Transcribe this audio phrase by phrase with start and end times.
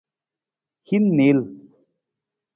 [0.87, 1.39] Hin niil.